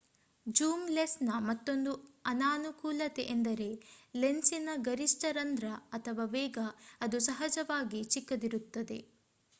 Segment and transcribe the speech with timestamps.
[0.45, 1.91] zoom lens ನ ಮತ್ತೊಂದು
[2.25, 3.69] ಅನಾನುಕೂಲತೆ ಎಂದರೆ
[4.15, 6.57] ಲೆನ್ಸಿನ ಗರಿಷ್ಟ ರಂದ್ರ ವೇಗ
[7.01, 8.99] ಅದು ಸಹಜವಾಗಿ ಚಿಕ್ಕದಿರುತ್ತದೆ